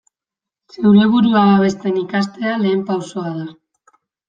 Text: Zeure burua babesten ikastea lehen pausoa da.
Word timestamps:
Zeure 0.75 1.09
burua 1.15 1.43
babesten 1.51 2.01
ikastea 2.05 2.57
lehen 2.65 2.83
pausoa 2.91 3.37
da. 3.39 3.49